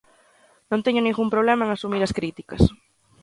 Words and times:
Non 0.71 0.83
teño 0.85 1.01
ningún 1.03 1.27
problema 1.33 1.63
en 1.65 1.71
asumir 1.73 2.01
as 2.03 2.15
críticas. 2.17 2.63